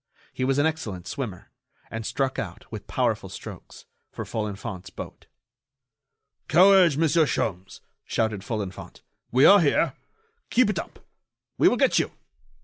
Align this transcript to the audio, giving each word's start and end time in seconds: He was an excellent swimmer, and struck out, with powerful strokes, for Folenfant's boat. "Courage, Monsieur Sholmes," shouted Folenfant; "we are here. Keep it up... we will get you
He 0.33 0.43
was 0.43 0.57
an 0.57 0.65
excellent 0.65 1.05
swimmer, 1.07 1.51
and 1.91 2.03
struck 2.07 2.39
out, 2.39 2.65
with 2.71 2.87
powerful 2.87 3.29
strokes, 3.29 3.85
for 4.11 4.25
Folenfant's 4.25 4.89
boat. 4.89 5.27
"Courage, 6.47 6.97
Monsieur 6.97 7.27
Sholmes," 7.27 7.81
shouted 8.03 8.43
Folenfant; 8.43 9.03
"we 9.31 9.45
are 9.45 9.59
here. 9.59 9.93
Keep 10.49 10.71
it 10.71 10.79
up... 10.79 11.05
we 11.59 11.67
will 11.67 11.77
get 11.77 11.99
you 11.99 12.09